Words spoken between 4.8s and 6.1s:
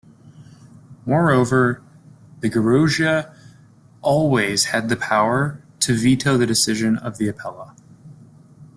the power to